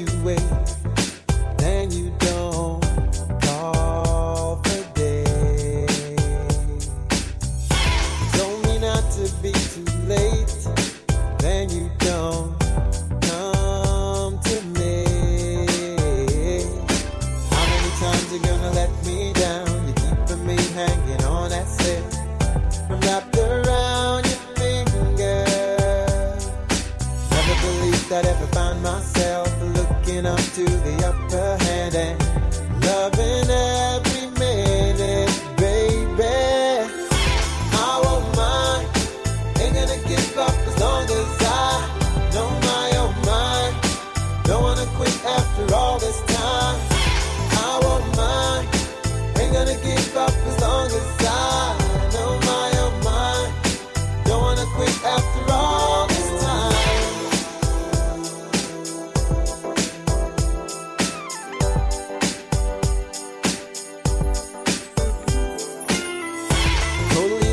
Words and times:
you 0.00 0.24
wait, 0.24 0.42
then 1.58 1.90
you 1.90 2.10
don't 2.20 2.82
call 3.42 4.60
not 8.80 9.04
to 9.12 9.30
be 9.42 9.52
too 9.52 9.84
late, 10.08 10.68
then 11.38 11.68
you 11.68 11.90
don't 11.98 12.58
come 13.20 14.40
to 14.40 14.62
me. 14.78 15.04
How 17.50 17.64
many 17.68 17.90
times 18.00 18.32
you 18.32 18.38
gonna 18.40 18.70
let 18.70 18.90
me 19.04 19.34
down? 19.34 19.94
You're 20.28 20.38
me 20.38 20.56
hanging 20.72 21.24
on 21.24 21.50
that. 21.50 21.68
I'm 22.88 23.00
wrapped 23.00 23.36
around 23.36 24.24
your 24.24 24.40
finger. 24.56 25.44
Never 27.30 27.54
believed 27.60 28.12
I'd 28.12 28.24
ever 28.24 28.46
find 28.46 28.82
myself 28.82 29.19
up 30.26 30.38
to 30.54 30.64
the 30.64 31.06
upper 31.06 31.59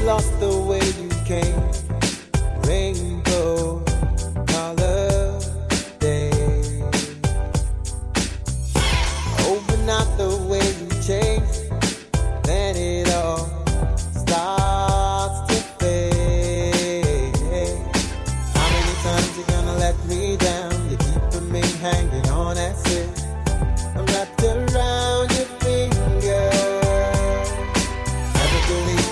lost 0.08 0.39
the 0.39 0.58
way 0.69 0.80
you 1.02 1.09
came. 1.25 1.59
Rainbow 2.63 3.06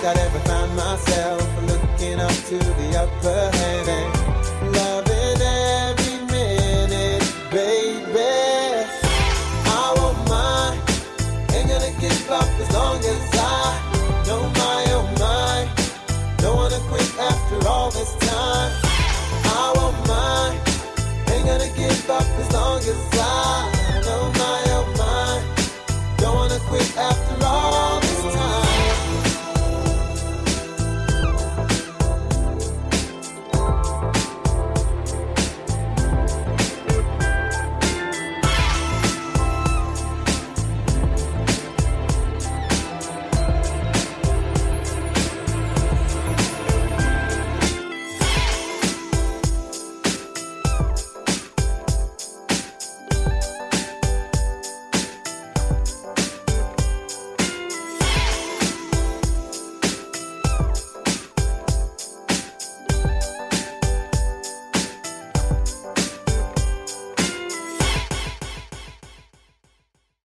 I'd 0.07 0.19
ever 0.19 0.39
find 0.41 0.75
myself 0.75 1.41
looking 1.63 2.19
up 2.19 2.29
to 2.29 2.57
the 2.59 2.89
upper 2.95 3.57
heaven. 3.57 4.05
Loving 4.71 5.41
every 5.41 6.17
minute, 6.29 7.25
baby. 7.49 8.85
I 9.65 9.93
won't 9.97 10.29
mind. 10.29 10.79
Ain't 11.55 11.69
gonna 11.69 11.91
give 11.99 12.29
up 12.29 12.45
as 12.45 12.71
long 12.71 12.99
as 12.99 13.29
I 13.33 14.23
know 14.27 14.43
my, 14.61 14.85
oh 14.93 15.07
mind. 15.17 15.69
Don't 16.37 16.55
wanna 16.55 16.79
quit 16.87 17.09
after 17.17 17.67
all 17.67 17.89
this 17.89 18.13
time. 18.17 18.24